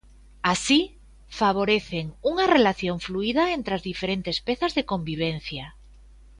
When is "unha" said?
2.31-2.45